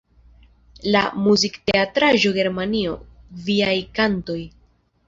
La 0.95 1.03
muzikteatraĵo 1.27 2.35
Germanio, 2.39 2.99
viaj 3.51 3.79
kantoj! 4.01 4.41